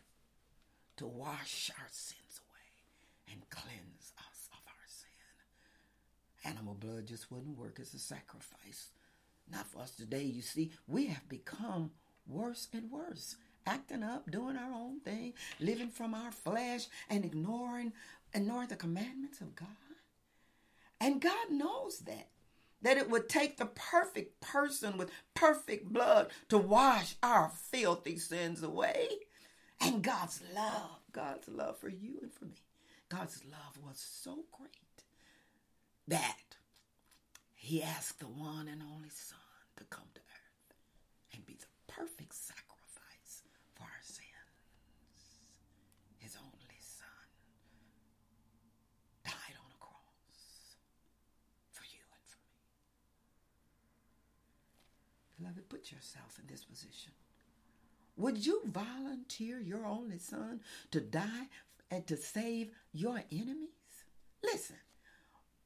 to 0.98 1.08
wash 1.08 1.72
our 1.79 1.88
sins 1.89 2.39
away 2.39 3.34
and 3.34 3.50
cleanse 3.50 4.13
us 4.17 4.50
of 4.51 4.60
our 4.67 4.88
sin. 4.88 6.51
Animal 6.51 6.75
blood 6.75 7.08
just 7.08 7.32
wouldn't 7.32 7.58
work 7.58 7.79
as 7.79 7.93
a 7.93 8.00
sacrifice. 8.00 8.89
Not 9.51 9.67
for 9.67 9.79
us 9.79 9.91
today. 9.91 10.24
You 10.24 10.41
see, 10.41 10.72
we 10.88 11.08
have 11.08 11.27
become 11.27 11.91
worse 12.27 12.67
and 12.74 12.89
worse, 12.89 13.36
acting 13.65 14.03
up, 14.03 14.29
doing 14.29 14.58
our 14.58 14.74
own 14.74 15.00
thing, 15.01 15.34
living 15.60 15.89
from 15.89 16.13
our 16.13 16.32
flesh, 16.32 16.88
and 17.10 17.25
ignoring 17.25 17.93
ignoring 18.34 18.67
the 18.67 18.75
commandments 18.75 19.41
of 19.41 19.55
God. 19.55 19.67
And 21.00 21.22
God 21.22 21.51
knows 21.51 22.00
that. 22.00 22.29
That 22.82 22.98
it 22.98 23.10
would 23.10 23.29
take 23.29 23.55
the 23.58 23.65
perfect 23.65 24.41
person 24.41 24.98
with 24.98 25.10
perfect 25.36 25.93
blood 25.93 26.32
to 26.50 26.58
wash 26.58 27.15
our 27.24 27.50
filthy 27.50 28.17
sins 28.17 28.62
away. 28.62 29.08
And 29.79 30.01
God's 30.03 30.41
love, 30.53 31.00
God's 31.13 31.48
love 31.48 31.77
for 31.79 31.89
you 31.89 32.20
and 32.22 32.34
for 32.34 32.46
me, 32.46 32.62
God's 33.10 33.43
love 33.46 33.77
was 33.86 33.98
so 33.98 34.46
great 34.51 34.70
that 36.08 36.58
He 37.53 37.82
asked 37.82 38.20
the 38.20 38.27
one 38.27 38.67
and 38.67 38.82
only 38.82 39.10
Son 39.10 39.38
to 39.77 39.84
come 39.86 40.08
to 40.13 40.20
earth 40.22 40.77
and 41.34 41.46
be 41.46 41.53
the 41.53 41.65
perfect 41.88 42.34
sacrifice 42.34 43.43
for 43.75 43.84
our 43.84 44.01
sins. 44.01 44.27
His 46.17 46.36
only 46.36 46.79
Son 46.79 47.27
died 49.25 49.55
on 49.58 49.72
a 49.72 49.79
cross 49.79 50.77
for 51.72 51.84
you 51.84 52.01
and 52.12 52.24
for 52.25 52.39
me. 52.50 52.60
Beloved, 55.44 55.68
put 55.68 55.92
yourself 55.92 56.40
in 56.40 56.48
this 56.48 56.64
position. 56.64 57.12
Would 58.16 58.46
you 58.46 58.62
volunteer 58.66 59.60
your 59.60 59.86
only 59.86 60.18
son 60.18 60.62
to 60.92 61.02
die 61.02 61.48
and 61.92 62.08
to 62.08 62.16
save 62.16 62.70
your 62.94 63.22
enemies? 63.30 63.68
Listen, 64.42 64.78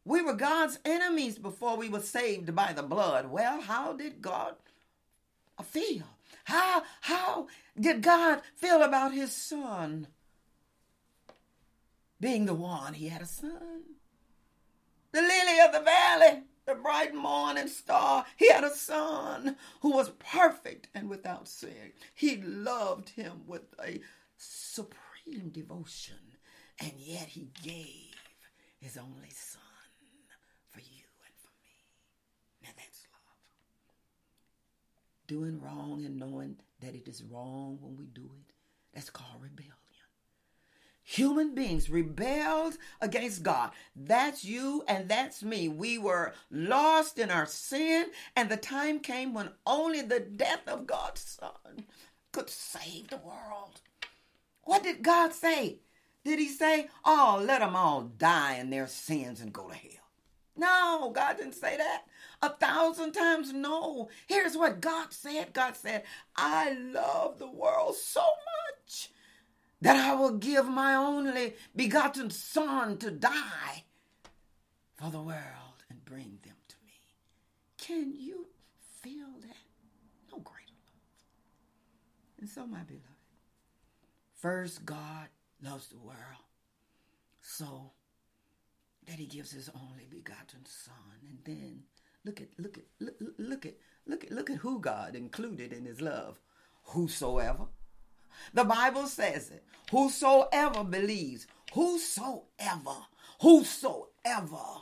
we 0.03 0.23
were 0.23 0.33
God's 0.33 0.79
enemies 0.83 1.37
before 1.37 1.77
we 1.77 1.89
were 1.89 1.99
saved 1.99 2.55
by 2.55 2.73
the 2.73 2.81
blood. 2.81 3.29
Well, 3.29 3.61
how 3.61 3.93
did 3.93 4.19
God 4.19 4.55
feel? 5.63 6.05
How 6.45 6.81
how 7.01 7.47
did 7.79 8.01
God 8.01 8.41
feel 8.55 8.81
about 8.81 9.13
his 9.13 9.31
son? 9.31 10.07
Being 12.19 12.47
the 12.47 12.55
one, 12.55 12.95
he 12.95 13.09
had 13.09 13.21
a 13.21 13.27
son. 13.27 13.83
The 15.11 15.21
lily 15.21 15.59
of 15.63 15.71
the 15.71 15.81
valley, 15.81 16.41
the 16.67 16.75
bright 16.75 17.15
morning 17.15 17.67
star. 17.67 18.25
He 18.35 18.51
had 18.51 18.63
a 18.63 18.69
son 18.69 19.55
who 19.81 19.91
was 19.91 20.11
perfect 20.19 20.89
and 20.93 21.09
without 21.09 21.47
sin. 21.47 21.93
He 22.13 22.37
loved 22.37 23.09
him 23.09 23.43
with 23.47 23.63
a 23.83 24.01
supreme 24.35 25.49
devotion, 25.49 26.37
and 26.79 26.91
yet 26.97 27.27
he 27.29 27.49
gave 27.63 28.15
his 28.79 28.97
only 28.97 29.29
son 29.31 29.61
for 30.69 30.81
you 30.81 31.05
and 31.25 31.35
for 31.37 31.51
me. 31.63 31.87
Now 32.61 32.69
that's 32.75 33.07
love. 33.13 33.37
Doing 35.25 35.61
wrong 35.61 36.03
and 36.05 36.17
knowing 36.17 36.57
that 36.81 36.93
it 36.93 37.07
is 37.07 37.23
wrong 37.23 37.79
when 37.81 37.95
we 37.97 38.05
do 38.05 38.25
it, 38.25 38.53
that's 38.93 39.09
called 39.09 39.41
rebellion. 39.41 39.73
Human 41.09 41.55
beings 41.55 41.89
rebelled 41.89 42.77
against 42.99 43.41
God. 43.41 43.71
That's 43.95 44.43
you 44.43 44.83
and 44.89 45.07
that's 45.07 45.41
me. 45.41 45.69
We 45.69 45.97
were 45.97 46.33
lost 46.51 47.17
in 47.17 47.31
our 47.31 47.45
sin, 47.45 48.07
and 48.35 48.49
the 48.49 48.57
time 48.57 48.99
came 48.99 49.33
when 49.33 49.51
only 49.65 50.01
the 50.01 50.19
death 50.19 50.67
of 50.67 50.85
God's 50.85 51.21
Son 51.21 51.85
could 52.33 52.49
save 52.49 53.07
the 53.07 53.21
world. 53.25 53.79
What 54.63 54.83
did 54.83 55.01
God 55.01 55.31
say? 55.31 55.77
Did 56.25 56.39
He 56.39 56.49
say, 56.49 56.89
Oh, 57.05 57.41
let 57.41 57.61
them 57.61 57.77
all 57.77 58.01
die 58.01 58.55
in 58.55 58.69
their 58.69 58.87
sins 58.87 59.39
and 59.39 59.53
go 59.53 59.69
to 59.69 59.75
hell? 59.75 59.91
No, 60.57 61.11
God 61.15 61.37
didn't 61.37 61.53
say 61.53 61.77
that. 61.77 62.01
A 62.41 62.49
thousand 62.49 63.13
times 63.13 63.53
no. 63.53 64.09
Here's 64.27 64.57
what 64.57 64.81
God 64.81 65.13
said 65.13 65.53
God 65.53 65.77
said, 65.77 66.03
I 66.35 66.73
love 66.73 67.39
the 67.39 67.49
world 67.49 67.95
so 67.95 68.19
much 68.19 69.11
that 69.81 69.95
I 69.95 70.15
will 70.15 70.37
give 70.37 70.67
my 70.67 70.95
only 70.95 71.53
begotten 71.75 72.29
Son 72.29 72.97
to 72.97 73.11
die 73.11 73.83
for 74.95 75.11
the 75.11 75.21
world 75.21 75.83
and 75.89 76.03
bring 76.03 76.39
them 76.43 76.55
to 76.67 76.75
me. 76.85 76.93
Can 77.77 78.13
you 78.17 78.47
feel 79.01 79.27
that? 79.41 79.57
No 80.31 80.39
greater 80.39 80.73
love. 80.73 82.39
And 82.39 82.49
so, 82.49 82.65
my 82.65 82.83
beloved, 82.83 83.03
first 84.33 84.85
God 84.85 85.27
loves 85.63 85.87
the 85.89 85.99
world 85.99 86.17
so 87.41 87.91
that 89.07 89.19
he 89.19 89.25
gives 89.25 89.51
his 89.51 89.69
only 89.69 90.07
begotten 90.09 90.65
son 90.65 90.93
and 91.29 91.39
then 91.45 91.83
look 92.25 92.41
at 92.41 92.49
look 92.57 92.77
at 92.77 92.83
look, 92.99 93.15
look 93.37 93.65
at 93.65 93.75
look 94.05 94.23
at 94.23 94.31
look 94.31 94.49
at 94.49 94.57
who 94.57 94.79
God 94.79 95.15
included 95.15 95.71
in 95.71 95.85
his 95.85 96.01
love 96.01 96.39
whosoever 96.83 97.67
the 98.53 98.63
Bible 98.63 99.07
says 99.07 99.49
it. 99.49 99.63
Whosoever 99.91 100.83
believes, 100.83 101.47
whosoever, 101.73 103.05
whosoever 103.41 104.81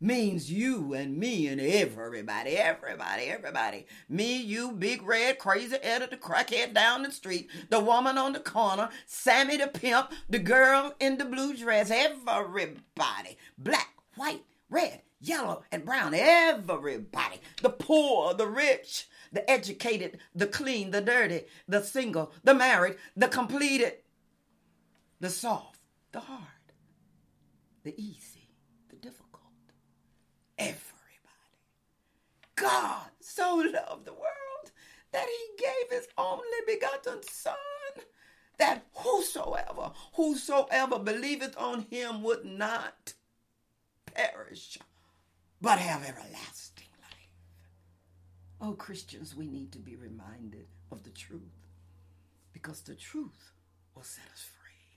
means 0.00 0.52
you 0.52 0.92
and 0.92 1.16
me 1.16 1.46
and 1.48 1.60
everybody, 1.60 2.56
everybody, 2.56 3.24
everybody. 3.24 3.86
Me, 4.08 4.36
you, 4.36 4.72
Big 4.72 5.02
Red, 5.02 5.38
Crazy 5.38 5.76
Eddie, 5.82 6.06
the 6.06 6.16
crackhead 6.16 6.74
down 6.74 7.02
the 7.02 7.10
street, 7.10 7.50
the 7.70 7.80
woman 7.80 8.18
on 8.18 8.32
the 8.32 8.40
corner, 8.40 8.90
Sammy 9.06 9.56
the 9.56 9.68
pimp, 9.68 10.12
the 10.28 10.38
girl 10.38 10.94
in 11.00 11.18
the 11.18 11.24
blue 11.24 11.56
dress, 11.56 11.90
everybody. 11.90 13.38
Black, 13.58 13.88
white, 14.16 14.44
red, 14.68 15.02
yellow, 15.20 15.62
and 15.72 15.84
brown, 15.84 16.14
everybody. 16.14 17.40
The 17.62 17.70
poor, 17.70 18.34
the 18.34 18.46
rich, 18.46 19.08
the 19.36 19.50
educated, 19.50 20.18
the 20.34 20.46
clean, 20.46 20.90
the 20.90 21.02
dirty, 21.02 21.42
the 21.68 21.82
single, 21.82 22.32
the 22.42 22.54
married, 22.54 22.96
the 23.14 23.28
completed, 23.28 23.92
the 25.20 25.28
soft, 25.28 25.78
the 26.12 26.20
hard, 26.20 26.40
the 27.84 27.94
easy, 28.00 28.48
the 28.88 28.96
difficult. 28.96 29.42
Everybody. 30.58 30.82
God 32.54 33.10
so 33.20 33.56
loved 33.56 34.06
the 34.06 34.14
world 34.14 34.72
that 35.12 35.26
he 35.26 35.62
gave 35.62 35.98
his 35.98 36.08
only 36.16 36.42
begotten 36.66 37.22
Son, 37.30 37.54
that 38.56 38.86
whosoever, 38.94 39.92
whosoever 40.14 40.98
believeth 40.98 41.54
on 41.58 41.82
him 41.90 42.22
would 42.22 42.46
not 42.46 43.12
perish, 44.14 44.78
but 45.60 45.78
have 45.78 46.02
everlasting 46.02 46.75
Oh, 48.60 48.72
Christians, 48.72 49.36
we 49.36 49.46
need 49.46 49.70
to 49.72 49.78
be 49.78 49.96
reminded 49.96 50.66
of 50.90 51.02
the 51.02 51.10
truth 51.10 51.68
because 52.52 52.80
the 52.80 52.94
truth 52.94 53.52
will 53.94 54.02
set 54.02 54.24
us 54.32 54.46
free. 54.58 54.96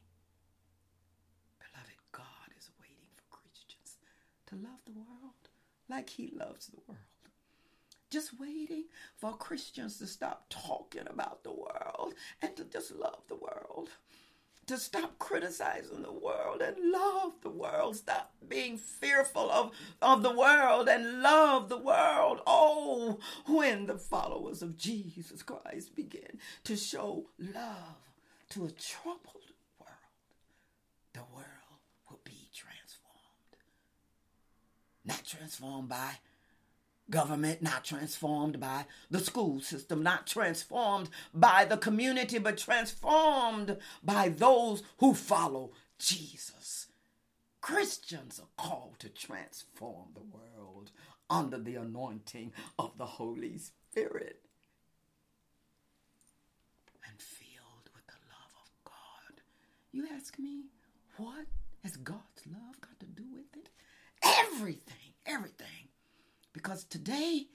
Beloved, 1.60 1.98
God 2.14 2.54
is 2.58 2.70
waiting 2.80 3.10
for 3.18 3.38
Christians 3.38 3.98
to 4.48 4.56
love 4.56 4.80
the 4.86 4.94
world 4.94 5.50
like 5.90 6.10
He 6.10 6.32
loves 6.34 6.68
the 6.68 6.80
world. 6.88 7.00
Just 8.10 8.40
waiting 8.40 8.86
for 9.18 9.34
Christians 9.34 10.00
to 10.00 10.08
stop 10.08 10.46
talking 10.50 11.08
about 11.08 11.44
the 11.44 11.52
world 11.52 12.14
and 12.42 12.56
to 12.56 12.64
just 12.64 12.96
love 12.96 13.22
the 13.28 13.36
world 13.36 13.90
to 14.70 14.78
stop 14.78 15.18
criticizing 15.18 16.04
the 16.04 16.12
world 16.12 16.62
and 16.62 16.92
love 16.92 17.34
the 17.42 17.50
world. 17.50 17.96
Stop 17.96 18.32
being 18.48 18.78
fearful 18.78 19.50
of, 19.50 19.72
of 20.00 20.22
the 20.22 20.32
world 20.32 20.88
and 20.88 21.24
love 21.24 21.70
the 21.70 21.78
world. 21.78 22.40
Oh, 22.46 23.18
when 23.48 23.88
the 23.88 23.98
followers 23.98 24.62
of 24.62 24.78
Jesus 24.78 25.42
Christ 25.42 25.96
begin 25.96 26.38
to 26.66 26.76
show 26.76 27.26
love 27.40 28.14
to 28.52 28.66
a 28.66 28.72
troubled 28.72 29.54
world, 29.80 30.14
the 31.14 31.24
world 31.34 31.82
will 32.08 32.20
be 32.24 32.52
transformed. 32.54 33.58
Not 35.04 35.26
transformed 35.26 35.90
by 35.90 36.20
government 37.10 37.62
not 37.62 37.84
transformed 37.84 38.60
by 38.60 38.86
the 39.10 39.20
school 39.20 39.60
system, 39.62 40.04
not 40.04 40.28
transformed 40.28 41.10
by 41.34 41.66
the 41.66 41.78
community, 41.78 42.38
but 42.38 42.58
transformed 42.58 43.78
by 44.04 44.30
those 44.30 44.84
who 44.98 45.14
follow 45.14 45.72
Jesus. 45.98 46.88
Christians 47.62 48.40
are 48.40 48.64
called 48.64 49.00
to 49.00 49.10
transform 49.10 50.08
the 50.14 50.22
world 50.22 50.92
under 51.30 51.58
the 51.58 51.76
anointing 51.76 52.54
of 52.78 52.98
the 52.98 53.06
Holy 53.06 53.58
Spirit 53.58 54.42
and 57.08 57.20
filled 57.20 57.90
with 57.94 58.08
the 58.08 58.14
love 58.30 58.54
of 58.62 58.70
God. 58.86 59.42
You 59.92 60.08
ask 60.16 60.40
me, 60.40 60.66
what 61.18 61.46
has 61.84 61.98
God's 61.98 62.48
love 62.52 62.80
got 62.82 63.00
to 63.00 63.06
do 63.06 63.24
with 63.34 63.56
it? 63.56 63.70
Everything, 64.24 65.14
everything. 65.26 65.79
Because 66.62 66.84
today, 66.84 67.48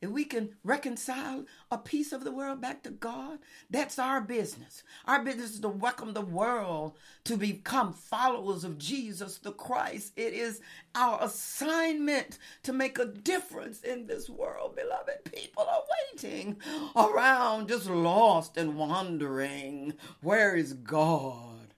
If 0.00 0.10
we 0.10 0.24
can 0.24 0.50
reconcile 0.62 1.44
a 1.72 1.78
piece 1.78 2.12
of 2.12 2.22
the 2.22 2.30
world 2.30 2.60
back 2.60 2.84
to 2.84 2.90
God, 2.90 3.40
that's 3.68 3.98
our 3.98 4.20
business. 4.20 4.84
Our 5.06 5.24
business 5.24 5.54
is 5.54 5.60
to 5.60 5.68
welcome 5.68 6.12
the 6.12 6.20
world 6.20 6.96
to 7.24 7.36
become 7.36 7.92
followers 7.92 8.62
of 8.62 8.78
Jesus 8.78 9.38
the 9.38 9.50
Christ. 9.50 10.12
It 10.16 10.34
is 10.34 10.60
our 10.94 11.20
assignment 11.20 12.38
to 12.62 12.72
make 12.72 12.98
a 12.98 13.06
difference 13.06 13.80
in 13.80 14.06
this 14.06 14.30
world, 14.30 14.76
beloved. 14.76 15.32
People 15.32 15.64
are 15.64 15.82
waiting 16.12 16.58
around, 16.94 17.68
just 17.68 17.90
lost 17.90 18.56
and 18.56 18.76
wondering, 18.76 19.94
where 20.20 20.54
is 20.54 20.74
God? 20.74 21.74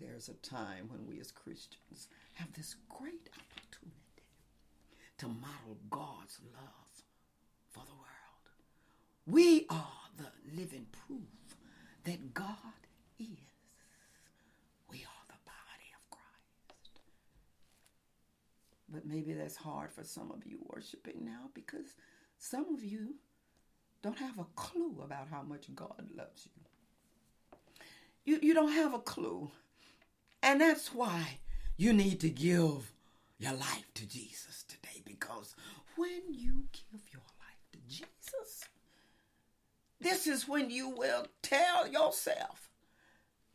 There's 0.00 0.30
a 0.30 0.34
time 0.34 0.88
when 0.88 1.06
we 1.06 1.20
as 1.20 1.30
Christians 1.30 2.08
have 2.34 2.54
this 2.54 2.76
great 2.88 3.28
to 5.18 5.26
model 5.26 5.78
God's 5.90 6.38
love 6.54 7.04
for 7.70 7.82
the 7.86 7.92
world. 7.92 8.06
we 9.26 9.66
are 9.70 10.10
the 10.16 10.30
living 10.56 10.86
proof 11.06 11.56
that 12.04 12.34
God 12.34 12.56
is. 13.18 13.26
We 14.88 14.98
are 14.98 15.24
the 15.28 15.40
body 15.44 15.90
of 15.94 16.10
Christ. 16.10 17.00
But 18.88 19.06
maybe 19.06 19.32
that's 19.32 19.56
hard 19.56 19.92
for 19.92 20.04
some 20.04 20.30
of 20.30 20.46
you 20.46 20.58
worshiping 20.66 21.24
now 21.24 21.50
because 21.54 21.96
some 22.38 22.74
of 22.74 22.84
you 22.84 23.16
don't 24.02 24.18
have 24.18 24.38
a 24.38 24.46
clue 24.54 25.00
about 25.02 25.28
how 25.30 25.42
much 25.42 25.74
God 25.74 26.08
loves 26.16 26.46
you. 26.46 26.62
You, 28.24 28.40
you 28.42 28.54
don't 28.54 28.72
have 28.72 28.94
a 28.94 28.98
clue. 28.98 29.50
And 30.42 30.60
that's 30.60 30.94
why 30.94 31.38
you 31.76 31.92
need 31.92 32.20
to 32.20 32.28
give 32.28 32.92
your 33.38 33.52
life 33.52 33.86
to 33.94 34.06
Jesus 34.06 34.64
today 34.68 35.02
because 35.04 35.54
when 35.96 36.22
you 36.28 36.64
give 36.72 37.02
your 37.12 37.22
life 37.38 37.66
to 37.72 37.78
Jesus, 37.88 38.68
this 40.00 40.26
is 40.26 40.48
when 40.48 40.70
you 40.70 40.88
will 40.88 41.26
tell 41.42 41.86
yourself, 41.86 42.70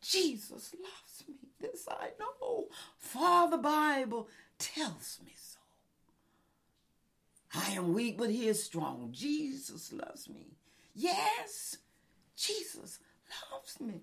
Jesus 0.02 0.74
loves 0.74 1.24
me. 1.28 1.36
This 1.60 1.88
I 1.90 2.10
know, 2.20 2.66
for 2.98 3.50
the 3.50 3.58
Bible 3.58 4.28
tells 4.58 5.20
me 5.24 5.34
so. 5.36 5.60
I 7.54 7.72
am 7.74 7.94
weak, 7.94 8.18
but 8.18 8.30
he 8.32 8.48
is 8.48 8.64
strong. 8.64 9.10
Jesus 9.12 9.92
loves 9.94 10.30
me. 10.30 10.58
Yes, 10.96 11.78
Jesus 12.36 13.00
loves 13.52 13.80
me. 13.80 14.02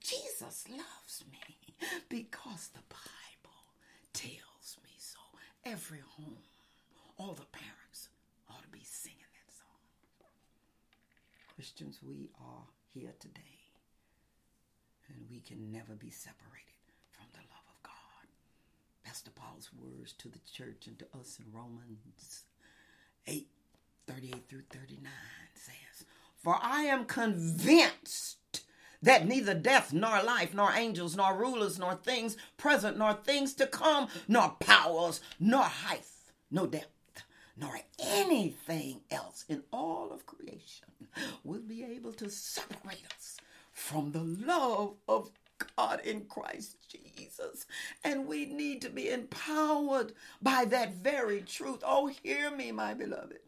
Jesus 0.00 0.64
loves 0.68 1.24
me 1.30 1.74
because 2.08 2.68
the 2.74 2.82
Bible. 2.88 3.21
Every 5.64 6.00
home, 6.16 6.38
all 7.18 7.34
the 7.34 7.46
parents 7.52 8.08
ought 8.50 8.62
to 8.62 8.68
be 8.68 8.82
singing. 8.84 9.18
That 9.20 9.54
song. 9.54 10.26
Christians, 11.54 12.00
we 12.02 12.30
are 12.40 12.64
here 12.92 13.12
today, 13.20 13.62
and 15.08 15.24
we 15.30 15.38
can 15.38 15.70
never 15.70 15.94
be 15.94 16.10
separated 16.10 16.74
from 17.12 17.26
the 17.32 17.38
love 17.38 17.66
of 17.68 17.82
God. 17.84 18.26
Pastor 19.04 19.30
Paul's 19.30 19.70
words 19.72 20.12
to 20.18 20.28
the 20.28 20.40
church 20.52 20.88
and 20.88 20.98
to 20.98 21.06
us 21.18 21.38
in 21.38 21.46
Romans 21.56 22.42
8 23.28 23.46
38 24.08 24.34
through 24.48 24.62
39 24.68 25.12
says, 25.54 26.06
For 26.42 26.58
I 26.60 26.82
am 26.82 27.04
convinced 27.04 28.61
that 29.02 29.26
neither 29.26 29.54
death 29.54 29.92
nor 29.92 30.22
life, 30.22 30.54
nor 30.54 30.72
angels, 30.72 31.16
nor 31.16 31.34
rulers, 31.36 31.78
nor 31.78 31.94
things 31.94 32.36
present, 32.56 32.96
nor 32.96 33.14
things 33.14 33.54
to 33.54 33.66
come, 33.66 34.08
nor 34.28 34.50
powers, 34.60 35.20
nor 35.40 35.64
height, 35.64 36.06
no 36.50 36.66
depth 36.66 36.88
nor 37.56 37.78
anything 37.98 39.00
else 39.10 39.44
in 39.48 39.62
all 39.72 40.10
of 40.10 40.26
creation 40.26 40.88
will 41.44 41.60
be 41.60 41.84
able 41.84 42.12
to 42.12 42.30
separate 42.30 43.04
us 43.16 43.36
from 43.72 44.12
the 44.12 44.22
love 44.22 44.94
of 45.08 45.30
God 45.76 46.00
in 46.00 46.22
Christ 46.22 46.76
Jesus. 46.88 47.66
And 48.04 48.26
we 48.26 48.46
need 48.46 48.80
to 48.82 48.90
be 48.90 49.10
empowered 49.10 50.12
by 50.40 50.64
that 50.66 50.94
very 50.94 51.42
truth. 51.42 51.82
Oh, 51.86 52.10
hear 52.22 52.50
me, 52.50 52.72
my 52.72 52.94
beloved. 52.94 53.38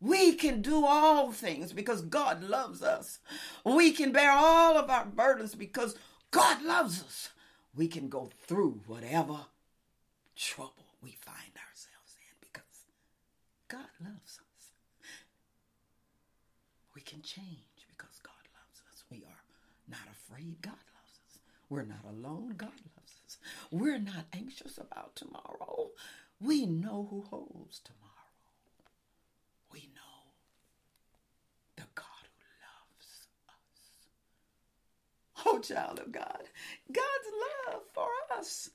We 0.00 0.34
can 0.34 0.62
do 0.62 0.84
all 0.86 1.32
things 1.32 1.72
because 1.72 2.02
God 2.02 2.42
loves 2.42 2.82
us. 2.82 3.18
We 3.64 3.90
can 3.92 4.12
bear 4.12 4.30
all 4.30 4.76
of 4.76 4.88
our 4.90 5.04
burdens 5.04 5.54
because 5.54 5.96
God 6.30 6.62
loves 6.62 7.02
us. 7.02 7.30
We 7.74 7.88
can 7.88 8.08
go 8.08 8.30
through 8.46 8.82
whatever 8.86 9.38
trouble 10.36 10.86
we 11.02 11.16
find 11.20 11.52
ourselves 11.68 12.16
in 12.16 12.36
because 12.40 12.86
God 13.68 13.88
loves 14.00 14.38
us. 14.38 14.70
We 16.94 17.00
can 17.00 17.22
change 17.22 17.86
because 17.88 18.18
God 18.22 18.32
loves 18.54 18.82
us. 18.90 19.04
We 19.10 19.18
are 19.18 19.42
not 19.88 20.06
afraid. 20.10 20.62
God 20.62 20.72
loves 20.72 21.18
us. 21.26 21.38
We're 21.68 21.84
not 21.84 22.04
alone. 22.08 22.54
God 22.56 22.70
loves 22.96 23.20
us. 23.26 23.38
We're 23.70 23.98
not 23.98 24.26
anxious 24.32 24.78
about 24.78 25.16
tomorrow. 25.16 25.90
We 26.40 26.66
know 26.66 27.08
who 27.10 27.22
holds 27.30 27.80
tomorrow. 27.80 28.04
We 29.72 29.88
know 29.94 30.32
the 31.76 31.84
God 31.94 32.04
who 32.36 32.46
loves 32.64 33.26
us. 35.46 35.47
Child 35.60 35.98
of 35.98 36.12
God, 36.12 36.42
God's 36.92 37.30
love 37.72 37.82
for 37.92 38.08
us 38.36 38.70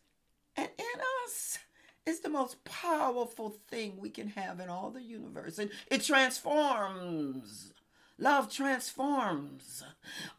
and 0.55 0.69
in 0.77 1.01
us 1.25 1.59
is 2.05 2.19
the 2.19 2.29
most 2.29 2.63
powerful 2.63 3.49
thing 3.69 3.97
we 3.97 4.09
can 4.09 4.27
have 4.29 4.59
in 4.59 4.69
all 4.69 4.89
the 4.89 5.01
universe. 5.01 5.57
And 5.57 5.71
it 5.89 6.03
transforms. 6.03 7.73
Love 8.19 8.51
transforms. 8.53 9.83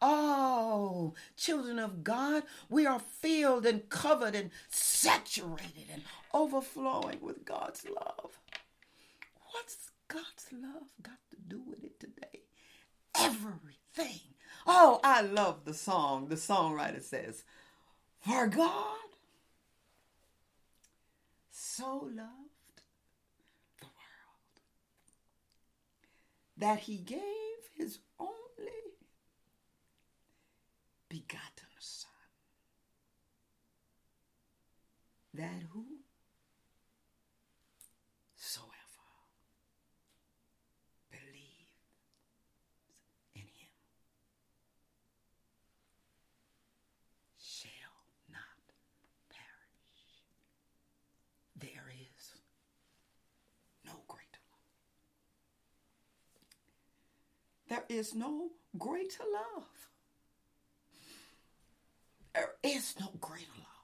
Oh, 0.01 1.13
children 1.35 1.79
of 1.79 2.03
God, 2.03 2.43
we 2.69 2.85
are 2.85 2.99
filled 2.99 3.65
and 3.65 3.89
covered 3.89 4.35
and 4.35 4.51
saturated 4.69 5.87
and 5.91 6.03
overflowing 6.33 7.19
with 7.21 7.43
God's 7.45 7.85
love. 7.85 8.39
What's 9.51 9.91
God's 10.07 10.47
love 10.51 10.87
got 11.01 11.19
to 11.31 11.37
do 11.47 11.61
with 11.67 11.83
it 11.83 11.99
today? 11.99 12.43
Everything. 13.19 14.34
Oh, 14.65 14.99
I 15.03 15.21
love 15.21 15.65
the 15.65 15.73
song. 15.73 16.27
The 16.27 16.35
songwriter 16.35 17.01
says, 17.01 17.43
For 18.19 18.47
God 18.47 18.97
so 21.51 21.97
loved 22.03 22.81
the 23.79 23.85
world 23.85 24.61
that 26.57 26.79
he 26.79 26.97
gave 26.97 27.21
his 27.77 27.99
only 28.19 28.31
begotten 31.09 31.65
Son, 31.79 32.09
that 35.33 35.63
who 35.73 35.85
There 57.67 57.83
is 57.89 58.13
no 58.13 58.49
greater 58.77 59.23
love. 59.33 59.65
There 62.33 62.51
is 62.63 62.95
no 62.99 63.11
greater 63.19 63.45
love. 63.57 63.74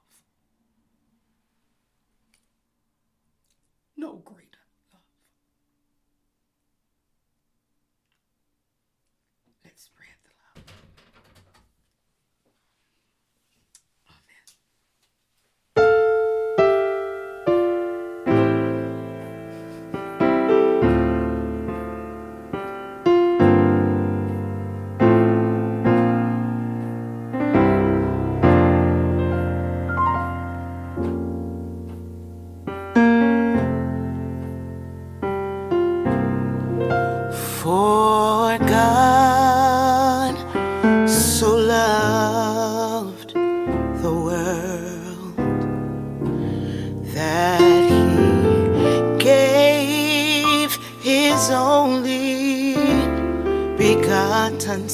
Begotten 54.72 54.88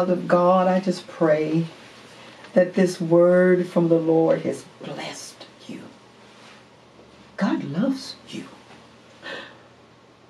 child 0.00 0.18
of 0.18 0.26
God, 0.26 0.66
I 0.66 0.80
just 0.80 1.06
pray 1.06 1.66
that 2.54 2.72
this 2.72 3.00
word 3.00 3.68
from 3.68 3.88
the 3.88 3.98
Lord 3.98 4.42
has 4.42 4.64
blessed 4.82 5.46
you. 5.68 5.82
God 7.36 7.64
loves 7.64 8.16
you. 8.28 8.44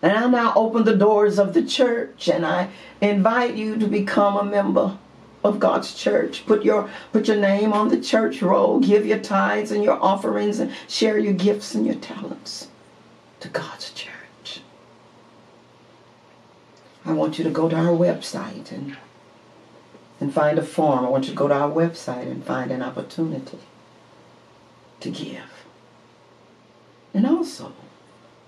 And 0.03 0.13
I 0.13 0.27
now 0.29 0.53
open 0.57 0.85
the 0.85 0.97
doors 0.97 1.39
of 1.39 1.55
the 1.55 1.65
church 1.65 2.29
and 2.29 2.45
I 2.45 2.71
invite 3.01 3.55
you 3.55 3.77
to 3.79 3.87
become 3.87 4.37
a 4.37 4.45
member 4.45 4.99
of 5.45 5.61
God's 5.61 5.95
church. 5.95 6.45
Put 6.47 6.65
your 6.65 6.91
put 7.13 7.29
your 7.29 7.37
name 7.37 7.73
on 7.73 7.89
the 7.89 8.01
church 8.01 8.43
roll, 8.43 8.81
give 8.81 9.07
your 9.07 9.21
tithes 9.21 9.71
and 9.71 9.85
your 9.85 10.03
offerings 10.03 10.59
and 10.59 10.73
share 10.89 11.19
your 11.19 11.35
gifts 11.35 11.77
and 11.77 11.87
your 11.87 11.97
talents 11.97 12.69
to 13.39 13.49
God's 13.49 13.93
church. 13.93 14.63
I 17.05 17.13
want 17.13 17.39
you 17.39 17.45
to 17.45 17.51
go 17.51 17.69
to 17.69 17.77
our 17.77 17.97
website 17.97 18.73
and 18.73 18.97
and 20.21 20.33
find 20.33 20.59
a 20.59 20.63
form. 20.63 21.05
I 21.05 21.09
want 21.09 21.25
you 21.25 21.31
to 21.31 21.37
go 21.37 21.49
to 21.49 21.55
our 21.55 21.71
website 21.71 22.31
and 22.31 22.45
find 22.45 22.71
an 22.71 22.83
opportunity 22.83 23.59
to 25.01 25.11
give. 25.11 25.65
And 27.13 27.27
also, 27.27 27.73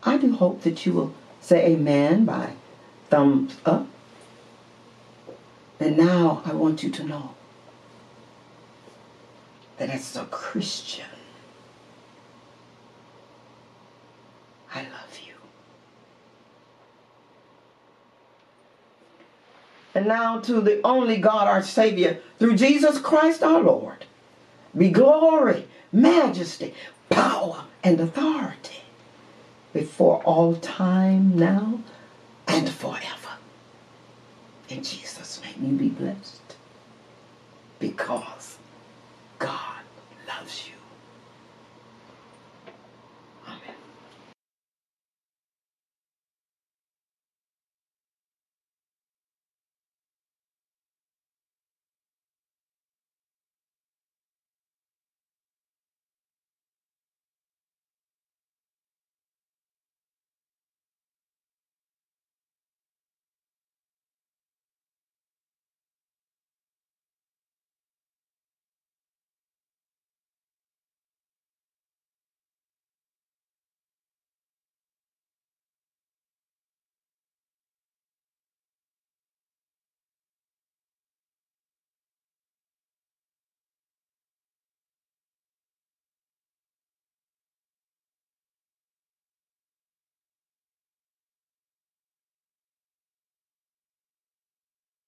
I 0.02 0.18
do 0.18 0.36
hope 0.36 0.62
that 0.62 0.84
you 0.86 0.92
will 0.92 1.14
say 1.40 1.72
amen 1.72 2.24
by 2.26 2.52
thumbs 3.08 3.56
up. 3.64 3.86
And 5.80 5.96
now 5.96 6.42
I 6.44 6.52
want 6.52 6.82
you 6.82 6.90
to 6.90 7.04
know 7.04 7.34
that 9.78 9.90
as 9.90 10.14
a 10.16 10.24
Christian, 10.26 11.06
I 14.72 14.82
love 14.82 15.11
you. 15.11 15.11
And 19.94 20.06
now 20.06 20.40
to 20.40 20.60
the 20.60 20.80
only 20.82 21.18
God, 21.18 21.46
our 21.48 21.62
Savior, 21.62 22.20
through 22.38 22.56
Jesus 22.56 22.98
Christ 22.98 23.42
our 23.42 23.60
Lord, 23.60 24.06
be 24.76 24.90
glory, 24.90 25.68
majesty, 25.92 26.74
power, 27.10 27.64
and 27.84 28.00
authority 28.00 28.80
before 29.72 30.22
all 30.24 30.56
time, 30.56 31.36
now, 31.36 31.80
and 32.48 32.68
forever. 32.68 33.36
In 34.68 34.82
Jesus' 34.82 35.40
name, 35.42 35.72
you 35.72 35.76
be 35.76 35.88
blessed 35.88 36.56
because 37.78 38.51